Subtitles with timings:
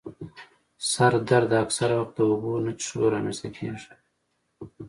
[0.91, 3.91] سر درد اکثره وخت د اوبو نه څیښلو رامنځته کېږي.